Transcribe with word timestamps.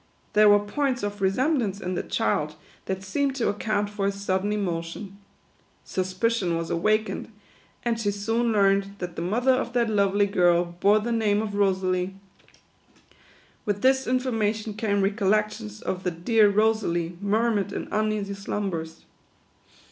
There 0.33 0.49
were 0.49 0.57
points 0.57 1.03
of 1.03 1.21
resemblance 1.21 1.79
in 1.79 1.93
the 1.93 2.01
child, 2.01 2.55
that 2.85 3.03
seemed 3.03 3.35
to 3.35 3.49
account 3.49 3.87
for 3.87 4.07
his 4.07 4.15
sudden 4.19 4.51
emotion. 4.51 5.19
Suspicion 5.85 6.57
was 6.57 6.71
awakened, 6.71 7.31
and 7.85 7.99
she 8.01 8.09
soon 8.09 8.51
learned 8.51 8.95
that 8.97 9.15
the 9.15 9.21
mother 9.21 9.51
of 9.51 9.73
that 9.73 9.91
lovely 9.91 10.25
girl 10.25 10.65
bore 10.79 10.97
the 10.97 11.11
name 11.11 11.39
of 11.39 11.53
Rosalie; 11.53 12.15
with 13.63 13.83
this 13.83 14.07
information 14.07 14.73
came 14.73 15.03
recollections 15.03 15.83
of 15.83 16.01
the" 16.01 16.09
dear 16.29 16.49
Rosalie," 16.49 17.15
murmured 17.21 17.71
in 17.71 17.87
uneasy 17.91 18.33
slumbers. 18.33 19.01